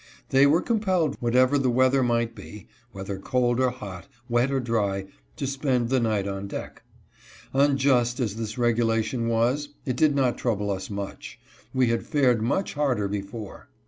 They 0.29 0.47
were 0.47 0.63
compelled, 0.63 1.15
whatever 1.19 1.59
the 1.59 1.69
weather 1.69 2.01
might 2.01 2.33
be, 2.33 2.65
whether 2.91 3.19
cold 3.19 3.59
or 3.59 3.69
hot, 3.69 4.07
wet 4.27 4.49
or 4.49 4.59
dry, 4.59 5.05
to 5.35 5.45
spend 5.45 5.89
the 5.89 5.99
night 5.99 6.27
on 6.27 6.47
deck. 6.47 6.81
Unjust 7.53 8.19
as 8.19 8.35
this 8.35 8.57
regulation 8.57 9.27
was, 9.27 9.69
it 9.85 9.95
did 9.95 10.15
not 10.15 10.39
trouble 10.39 10.71
us 10.71 10.89
much. 10.89 11.39
We 11.71 11.89
had 11.89 12.01
fared 12.03 12.41
much 12.41 12.73
harder 12.73 13.07
before. 13.07 13.69